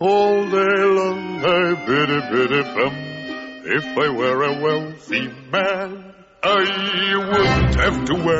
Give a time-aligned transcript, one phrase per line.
[0.00, 2.94] All day long I biddy biddy bum.
[3.64, 6.07] If I were a wealthy man.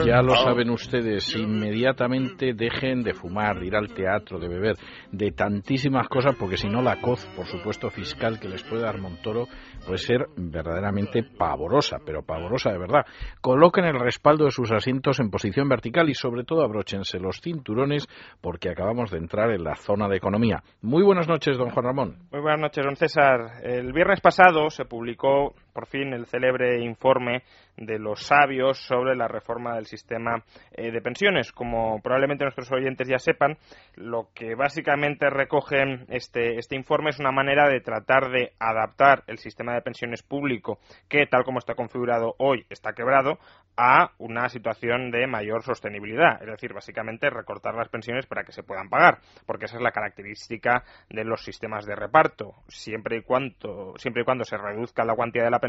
[0.06, 4.76] Ya lo saben ustedes, inmediatamente dejen de fumar, de ir al teatro, de beber,
[5.10, 8.98] de tantísimas cosas, porque si no la coz, por supuesto, fiscal que les puede dar
[8.98, 9.48] Montoro
[9.84, 13.04] puede ser verdaderamente pavorosa, pero pavorosa de verdad.
[13.40, 18.06] Coloquen el respaldo de sus asientos en posición vertical y sobre todo abróchense los cinturones
[18.40, 20.62] porque acabamos de entrar en la zona de economía.
[20.82, 22.16] Muy buenas noches, don Juan Ramón.
[22.30, 23.64] Muy buenas noches, don César.
[23.64, 27.44] El viernes pasado se publicó por fin el célebre informe
[27.76, 30.42] de los sabios sobre la reforma del sistema
[30.72, 31.52] eh, de pensiones.
[31.52, 33.56] Como probablemente nuestros oyentes ya sepan,
[33.94, 39.38] lo que básicamente recoge este, este informe es una manera de tratar de adaptar el
[39.38, 43.38] sistema de pensiones público, que tal como está configurado hoy está quebrado,
[43.76, 46.42] a una situación de mayor sostenibilidad.
[46.42, 49.92] Es decir, básicamente recortar las pensiones para que se puedan pagar, porque esa es la
[49.92, 52.54] característica de los sistemas de reparto.
[52.66, 55.60] Siempre y cuando, siempre y cuando se reduzca la cuantía de la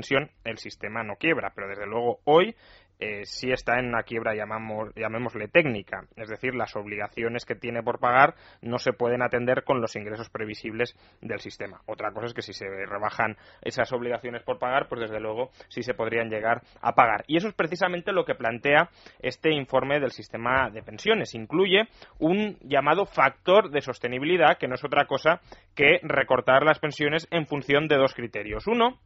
[0.44, 2.56] el sistema no quiebra, pero desde luego hoy
[3.02, 7.82] eh, sí está en una quiebra, llamamos, llamémosle técnica, es decir, las obligaciones que tiene
[7.82, 11.80] por pagar no se pueden atender con los ingresos previsibles del sistema.
[11.86, 15.82] Otra cosa es que si se rebajan esas obligaciones por pagar, pues desde luego sí
[15.82, 17.24] se podrían llegar a pagar.
[17.28, 18.90] Y eso es precisamente lo que plantea
[19.22, 21.34] este informe del sistema de pensiones.
[21.36, 21.88] Incluye
[22.20, 25.40] un llamado factor de sostenibilidad, que no es otra cosa
[25.74, 28.68] que recortar las pensiones en función de dos criterios.
[28.68, 29.00] Uno,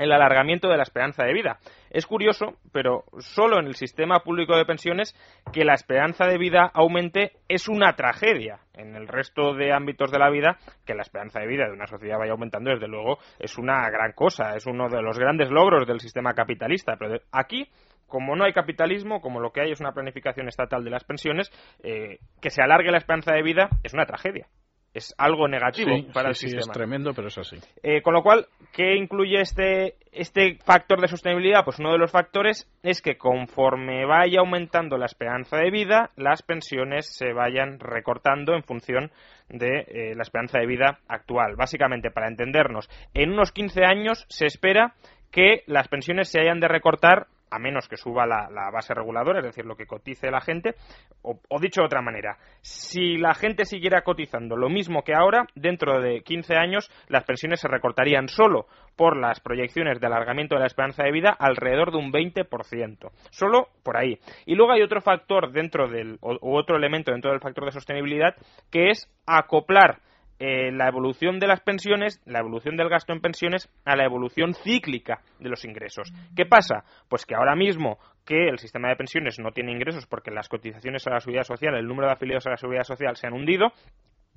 [0.00, 1.58] el alargamiento de la esperanza de vida.
[1.90, 5.14] Es curioso, pero solo en el sistema público de pensiones
[5.52, 8.60] que la esperanza de vida aumente es una tragedia.
[8.74, 10.56] En el resto de ámbitos de la vida,
[10.86, 14.12] que la esperanza de vida de una sociedad vaya aumentando, desde luego, es una gran
[14.12, 16.96] cosa, es uno de los grandes logros del sistema capitalista.
[16.98, 17.68] Pero aquí
[18.06, 21.48] como no hay capitalismo, como lo que hay es una planificación estatal de las pensiones,
[21.84, 24.48] eh, que se alargue la esperanza de vida es una tragedia
[24.92, 26.60] es algo negativo para el sistema.
[26.60, 27.56] es tremendo, pero es así.
[27.82, 31.64] Eh, con lo cual, ¿qué incluye este, este factor de sostenibilidad?
[31.64, 36.42] Pues uno de los factores es que conforme vaya aumentando la esperanza de vida, las
[36.42, 39.10] pensiones se vayan recortando en función
[39.48, 41.56] de eh, la esperanza de vida actual.
[41.56, 44.94] Básicamente, para entendernos, en unos 15 años se espera
[45.30, 49.44] que las pensiones se hayan de recortar a menos que suba la, base reguladora, es
[49.44, 50.74] decir, lo que cotice la gente,
[51.22, 56.00] o, dicho de otra manera, si la gente siguiera cotizando lo mismo que ahora, dentro
[56.00, 58.66] de 15 años las pensiones se recortarían solo
[58.96, 63.68] por las proyecciones de alargamiento de la esperanza de vida alrededor de un 20%, solo
[63.82, 64.18] por ahí.
[64.46, 68.34] Y luego hay otro factor dentro del, o, otro elemento dentro del factor de sostenibilidad,
[68.70, 70.00] que es acoplar
[70.42, 74.54] eh, la evolución de las pensiones, la evolución del gasto en pensiones, a la evolución
[74.54, 76.10] cíclica de los ingresos.
[76.34, 76.84] ¿Qué pasa?
[77.10, 81.06] Pues que ahora mismo que el sistema de pensiones no tiene ingresos porque las cotizaciones
[81.06, 83.72] a la seguridad social, el número de afiliados a la seguridad social se han hundido,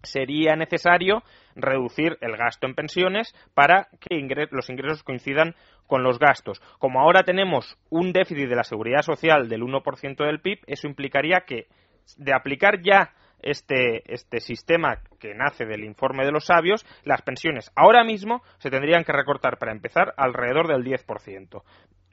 [0.04, 1.24] sería necesario
[1.56, 4.22] reducir el gasto en pensiones para que
[4.52, 5.56] los ingresos coincidan
[5.88, 6.60] con los gastos.
[6.80, 11.46] Como ahora tenemos un déficit de la seguridad social del 1% del PIB, eso implicaría
[11.48, 11.68] que
[12.18, 13.14] de aplicar ya
[13.44, 18.70] este, este sistema que nace del informe de los sabios, las pensiones ahora mismo se
[18.70, 21.62] tendrían que recortar para empezar alrededor del 10%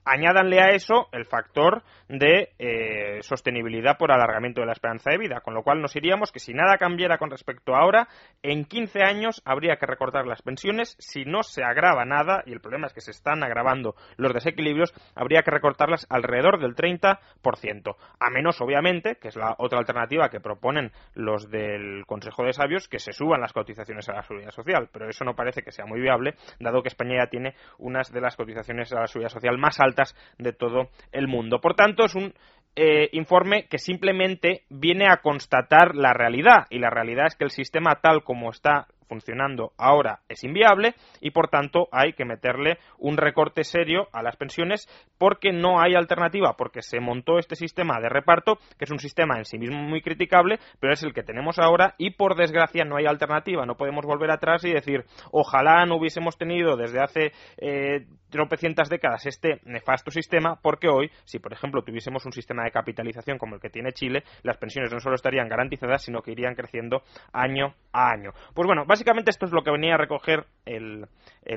[0.05, 5.41] añádanle a eso el factor de eh, sostenibilidad por alargamiento de la esperanza de vida,
[5.41, 8.09] con lo cual nos iríamos que si nada cambiara con respecto a ahora,
[8.43, 12.61] en 15 años habría que recortar las pensiones, si no se agrava nada, y el
[12.61, 18.31] problema es que se están agravando los desequilibrios, habría que recortarlas alrededor del 30%, a
[18.31, 22.99] menos obviamente, que es la otra alternativa que proponen los del Consejo de Sabios, que
[22.99, 26.01] se suban las cotizaciones a la seguridad social, pero eso no parece que sea muy
[26.01, 29.81] viable, dado que España ya tiene unas de las cotizaciones a la seguridad social más
[29.81, 29.90] altas
[30.39, 31.61] de todo el mundo.
[31.61, 32.33] Por tanto, es un
[32.77, 37.51] eh, informe que simplemente viene a constatar la realidad y la realidad es que el
[37.51, 43.17] sistema tal como está funcionando ahora es inviable y por tanto hay que meterle un
[43.17, 44.89] recorte serio a las pensiones
[45.19, 49.37] porque no hay alternativa, porque se montó este sistema de reparto, que es un sistema
[49.37, 52.97] en sí mismo muy criticable, pero es el que tenemos ahora y por desgracia no
[52.97, 58.07] hay alternativa, no podemos volver atrás y decir ojalá no hubiésemos tenido desde hace eh,
[58.31, 63.39] tropecientas décadas este nefasto sistema, porque hoy, si por ejemplo tuviésemos un sistema de capitalización
[63.39, 67.03] como el que tiene Chile, las pensiones no solo estarían garantizadas, sino que irían creciendo
[67.33, 68.31] año a año.
[68.55, 71.07] Pues bueno, básicamente esto es lo que venía a recoger el,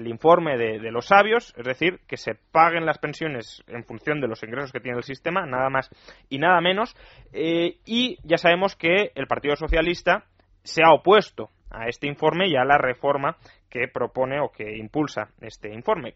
[0.07, 4.43] informe de, los sabios, es decir, que se paguen las pensiones en función de los
[4.43, 5.89] ingresos que tiene el sistema, nada más
[6.29, 6.95] y nada menos,
[7.31, 10.25] eh, y ya sabemos que el Partido Socialista
[10.63, 13.37] se ha opuesto a este informe y a la reforma
[13.69, 16.15] que propone o que impulsa este informe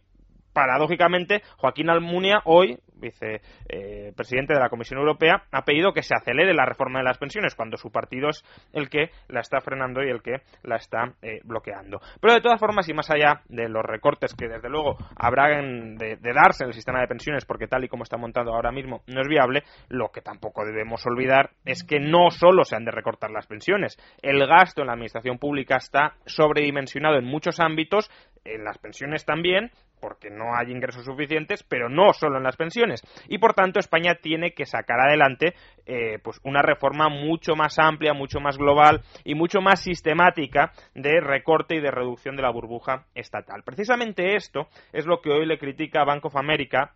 [0.57, 6.65] paradójicamente, Joaquín Almunia hoy vicepresidente de la Comisión Europea, ha pedido que se acelere la
[6.65, 8.43] reforma de las pensiones cuando su partido es
[8.73, 11.99] el que la está frenando y el que la está eh, bloqueando.
[12.19, 16.17] Pero de todas formas, y más allá de los recortes que desde luego habrán de,
[16.17, 19.01] de, darse en el sistema de pensiones, porque tal y como está montado ahora mismo
[19.07, 22.91] no es viable, lo que tampoco debemos olvidar es que no solo se han de
[22.91, 23.97] recortar las pensiones.
[24.21, 28.09] El gasto en la administración pública está sobredimensionado en muchos ámbitos,
[28.53, 33.01] en las pensiones también, porque no hay ingresos suficientes, pero no solo en las pensiones.
[33.27, 35.53] Y por tanto, España tiene que sacar adelante
[35.85, 41.19] eh, pues una reforma mucho más amplia, mucho más global y mucho más sistemática de
[41.21, 43.63] recorte y de reducción de la burbuja estatal.
[43.63, 46.93] Precisamente esto es lo que hoy le critica Bank of America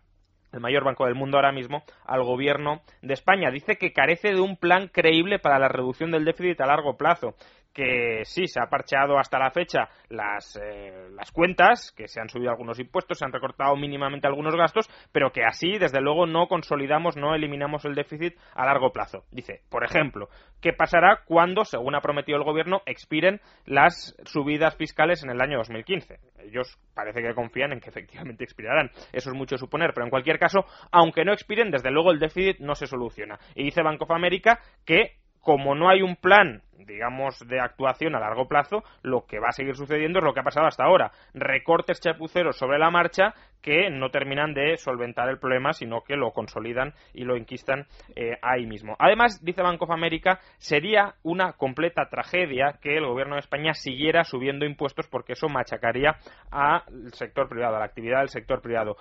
[0.52, 3.50] el mayor banco del mundo ahora mismo, al gobierno de España.
[3.50, 7.34] Dice que carece de un plan creíble para la reducción del déficit a largo plazo
[7.72, 12.28] que sí, se ha parcheado hasta la fecha las, eh, las cuentas, que se han
[12.28, 16.46] subido algunos impuestos, se han recortado mínimamente algunos gastos, pero que así, desde luego, no
[16.48, 19.24] consolidamos, no eliminamos el déficit a largo plazo.
[19.30, 20.28] Dice, por ejemplo,
[20.60, 25.58] ¿qué pasará cuando, según ha prometido el Gobierno, expiren las subidas fiscales en el año
[25.58, 26.18] 2015?
[26.44, 28.90] Ellos parece que confían en que efectivamente expirarán.
[29.12, 32.58] Eso es mucho suponer, pero en cualquier caso, aunque no expiren, desde luego el déficit
[32.58, 33.38] no se soluciona.
[33.54, 38.20] Y dice Bank of America que como no hay un plan, digamos, de actuación a
[38.20, 41.10] largo plazo, lo que va a seguir sucediendo es lo que ha pasado hasta ahora.
[41.34, 46.30] Recortes chapuceros sobre la marcha que no terminan de solventar el problema, sino que lo
[46.30, 47.86] consolidan y lo inquistan
[48.16, 48.96] eh, ahí mismo.
[48.98, 54.24] Además, dice Bank of America, sería una completa tragedia que el gobierno de España siguiera
[54.24, 56.16] subiendo impuestos porque eso machacaría
[56.50, 58.96] al sector privado, a la actividad del sector privado.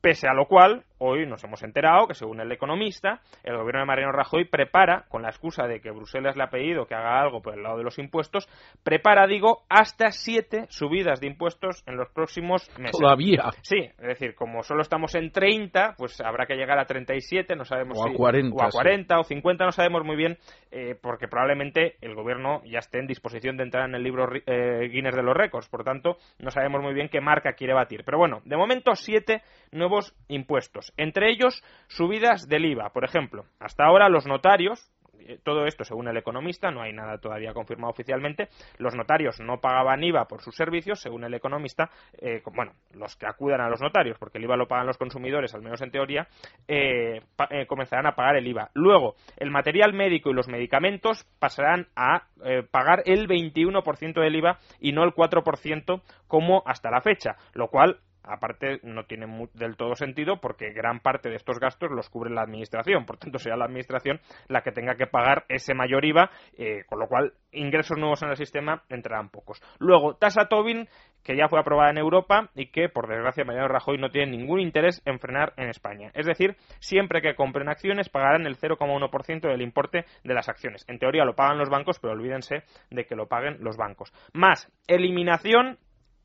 [0.00, 3.86] Pese a lo cual, hoy nos hemos enterado que, según el economista, el gobierno de
[3.86, 7.40] Mariano Rajoy prepara, con la excusa de que Bruselas le ha pedido que haga algo
[7.40, 8.48] por el lado de los impuestos,
[8.82, 12.98] prepara, digo, hasta siete subidas de impuestos en los próximos meses.
[12.98, 13.50] Todavía.
[13.62, 17.64] Sí, es decir, como solo estamos en 30, pues habrá que llegar a 37, no
[17.64, 18.16] sabemos o a si.
[18.16, 20.38] 40, o a 40 o 50, no sabemos muy bien,
[20.70, 24.88] eh, porque probablemente el gobierno ya esté en disposición de entrar en el libro eh,
[24.90, 25.68] Guinness de los récords.
[25.68, 28.04] Por tanto, no sabemos muy bien qué marca quiere batir.
[28.04, 29.42] Pero bueno, de momento, siete
[29.72, 32.90] nuevos impuestos, entre ellos subidas del IVA.
[32.90, 34.90] Por ejemplo, hasta ahora los notarios,
[35.28, 38.48] eh, todo esto según el economista, no hay nada todavía confirmado oficialmente,
[38.78, 41.90] los notarios no pagaban IVA por sus servicios, según el economista,
[42.20, 45.54] eh, bueno, los que acudan a los notarios, porque el IVA lo pagan los consumidores,
[45.54, 46.28] al menos en teoría,
[46.66, 47.20] eh,
[47.66, 48.70] comenzarán a pagar el IVA.
[48.74, 52.26] Luego, el material médico y los medicamentos pasarán a
[52.70, 57.98] pagar el 21% del IVA y no el 4% como hasta la fecha, lo cual
[58.28, 62.42] aparte no tiene del todo sentido porque gran parte de estos gastos los cubre la
[62.42, 66.84] administración, por tanto será la administración la que tenga que pagar ese mayor IVA, eh,
[66.86, 69.60] con lo cual ingresos nuevos en el sistema entrarán pocos.
[69.78, 70.88] Luego, tasa Tobin,
[71.24, 74.60] que ya fue aprobada en Europa y que, por desgracia, Mariano Rajoy no tiene ningún
[74.60, 76.10] interés en frenar en España.
[76.14, 80.84] Es decir, siempre que compren acciones pagarán el 0,1% del importe de las acciones.
[80.88, 84.12] En teoría lo pagan los bancos, pero olvídense de que lo paguen los bancos.
[84.32, 85.78] Más, eliminación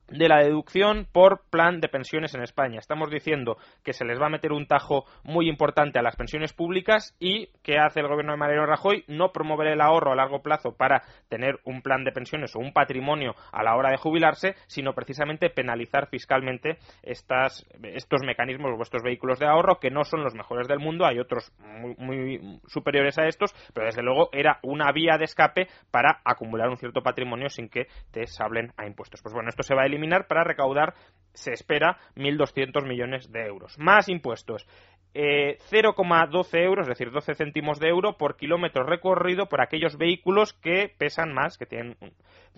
[0.08, 2.80] de la deducción por plan de pensiones en España.
[2.80, 6.54] Estamos diciendo que se les va a meter un tajo muy importante a las pensiones
[6.54, 10.42] públicas y que hace el gobierno de Mariano Rajoy no promover el ahorro a largo
[10.42, 14.56] plazo para tener un plan de pensiones o un patrimonio a la hora de jubilarse,
[14.68, 20.24] sino precisamente penalizar fiscalmente estas, estos mecanismos o estos vehículos de ahorro que no son
[20.24, 21.06] los mejores del mundo.
[21.06, 25.68] Hay otros muy, muy superiores a estos, pero desde luego era una vía de escape
[25.92, 29.22] para acumular un cierto patrimonio sin que te sablen a impuestos.
[29.22, 30.94] Pues bueno, esto se va a eliminar para recaudar,
[31.34, 33.78] se espera, 1.200 millones de euros.
[33.78, 34.68] Más impuestos.
[35.16, 40.54] Eh, 0,12 euros, es decir, 12 céntimos de euro por kilómetro recorrido por aquellos vehículos
[40.54, 41.96] que pesan más, que tienen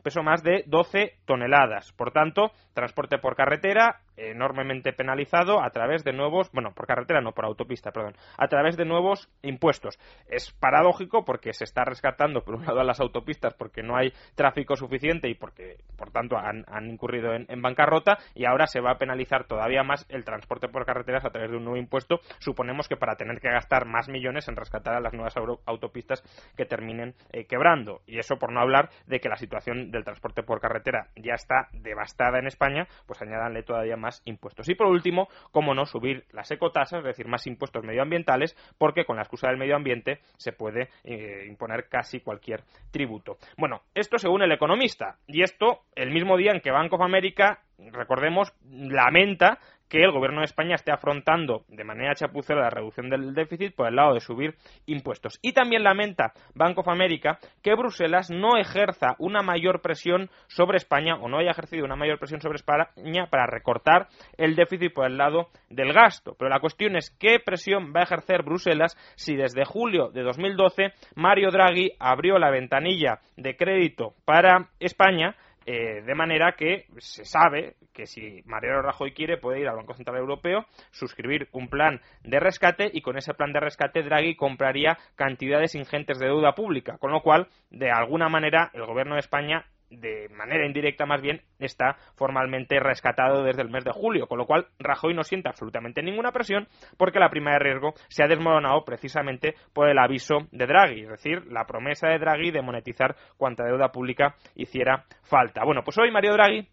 [0.04, 1.92] peso más de 12 toneladas.
[1.94, 7.34] Por tanto, transporte por carretera enormemente penalizado a través de nuevos, bueno, por carretera no,
[7.34, 10.00] por autopista, perdón, a través de nuevos impuestos.
[10.28, 14.14] Es paradójico porque se está rescatando por un lado a las autopistas porque no hay
[14.36, 18.98] tráfico suficiente y porque, por tanto, han, incurrido en, bancarrota y ahora se va a
[18.98, 22.20] penalizar todavía más el transporte por carreteras a través de un nuevo impuesto.
[22.40, 25.36] Suponemos que para tener que gastar más millones en rescatar a las nuevas
[25.66, 26.22] autopistas
[26.56, 28.02] que terminen eh, quebrando.
[28.06, 31.68] Y eso por no hablar de que la situación del transporte por carretera ya está
[31.74, 34.70] devastada en España, pues añadanle todavía más más impuestos.
[34.70, 39.16] Y por último, cómo no subir las ecotasas, es decir, más impuestos medioambientales, porque con
[39.16, 42.62] la excusa del medio ambiente se puede eh, imponer casi cualquier
[42.92, 43.38] tributo.
[43.58, 47.62] Bueno, esto según el economista, y esto el mismo día en que Bank of America
[47.78, 53.34] recordemos, lamenta que el gobierno de España esté afrontando de manera chapucera la reducción del
[53.34, 55.40] déficit por el lado de subir impuestos.
[55.42, 61.16] Y también lamenta Bank of America que Bruselas no ejerza una mayor presión sobre España
[61.16, 65.18] o no haya ejercido una mayor presión sobre España para recortar el déficit por el
[65.18, 66.36] lado del gasto.
[66.38, 70.94] Pero la cuestión es qué presión va a ejercer Bruselas si desde julio de 2012
[71.16, 77.76] Mario Draghi abrió la ventanilla de crédito para España eh, de manera que se sabe
[77.94, 82.40] que si Mariano Rajoy quiere puede ir al Banco Central Europeo, suscribir un plan de
[82.40, 87.12] rescate y con ese plan de rescate Draghi compraría cantidades ingentes de deuda pública, con
[87.12, 91.98] lo cual, de alguna manera, el Gobierno de España de manera indirecta más bien, está
[92.16, 96.32] formalmente rescatado desde el mes de julio, con lo cual Rajoy no siente absolutamente ninguna
[96.32, 101.02] presión porque la prima de riesgo se ha desmoronado precisamente por el aviso de Draghi,
[101.02, 105.64] es decir, la promesa de Draghi de monetizar cuanta deuda pública hiciera falta.
[105.64, 106.68] Bueno, pues hoy Mario Draghi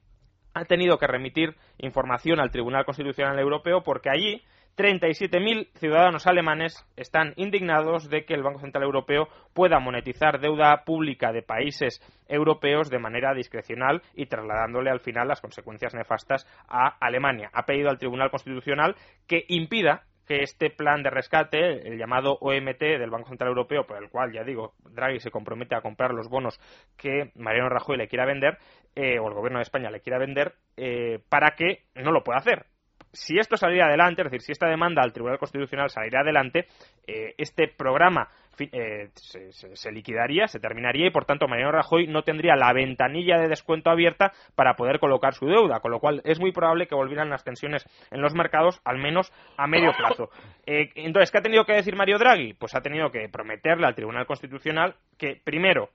[0.54, 4.42] ha tenido que remitir información al Tribunal Constitucional Europeo porque allí
[4.76, 11.30] 37.000 ciudadanos alemanes están indignados de que el Banco Central Europeo pueda monetizar deuda pública
[11.30, 17.50] de países europeos de manera discrecional y trasladándole al final las consecuencias nefastas a Alemania.
[17.52, 22.80] Ha pedido al Tribunal Constitucional que impida que este plan de rescate, el llamado OMT
[22.80, 26.28] del Banco Central Europeo, por el cual, ya digo, Draghi se compromete a comprar los
[26.28, 26.60] bonos
[26.96, 28.56] que Mariano Rajoy le quiera vender,
[28.94, 32.38] eh, o el Gobierno de España le quiera vender, eh, para que no lo pueda
[32.38, 32.66] hacer
[33.12, 36.66] si esto saliera adelante, es decir, si esta demanda al Tribunal Constitucional saliera adelante,
[37.06, 38.28] eh, este programa
[38.58, 43.48] eh, se, liquidaría, se terminaría y, por tanto, Mariano Rajoy no tendría la ventanilla de
[43.48, 47.30] descuento abierta para poder colocar su deuda, con lo cual es muy probable que volvieran
[47.30, 50.30] las tensiones en los mercados, al menos a medio plazo.
[50.66, 52.52] Eh, entonces, ¿qué ha tenido que decir Mario Draghi?
[52.54, 55.88] Pues ha tenido que prometerle al Tribunal Constitucional que, primero,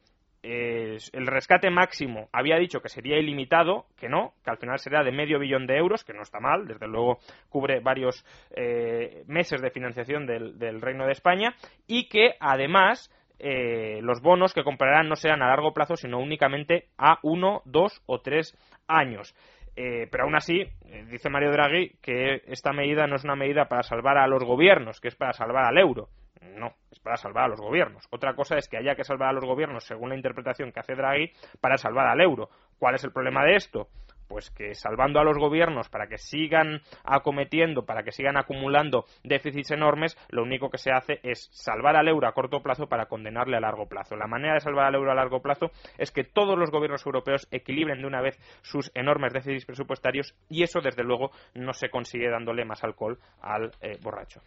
[0.50, 5.12] el rescate máximo había dicho que sería ilimitado, que no, que al final sería de
[5.12, 7.18] medio billón de euros, que no está mal, desde luego
[7.50, 8.26] cubre varios
[8.56, 11.54] eh, meses de financiación del, Reino de España,
[11.86, 16.88] y que además eh, los bonos que comprarán no serán a largo plazo, sino únicamente
[16.98, 18.56] a uno, dos o tres
[18.88, 19.36] años.
[19.76, 20.64] Eh, pero aún así,
[21.12, 25.00] dice Mario Draghi que esta medida no es una medida para salvar a los gobiernos,
[25.00, 26.10] que es para salvar al euro.
[26.42, 28.08] No, es para salvar a los gobiernos.
[28.12, 30.96] Otra cosa es que haya que salvar a los gobiernos, según la interpretación que hace
[30.96, 32.50] Draghi, para salvar al euro.
[32.78, 33.88] ¿Cuál es el problema de esto?
[34.28, 39.72] Pues que salvando a los gobiernos para que sigan acometiendo, para que sigan acumulando déficits
[39.72, 43.56] enormes, lo único que se hace es salvar al euro a corto plazo para condenarle
[43.56, 44.18] a largo plazo.
[44.18, 47.48] La manera de salvar al euro a largo plazo es que todos los gobiernos europeos
[47.52, 52.30] equilibren de una vez sus enormes déficits presupuestarios y eso, desde luego, no se consigue
[52.30, 54.42] dándole más alcohol al eh, borracho.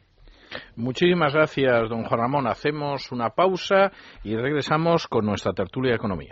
[0.77, 2.47] Muchísimas gracias, don Juan Ramón.
[2.47, 3.93] Hacemos una pausa
[4.25, 6.29] y regresamos con nuestra tertulia de economía.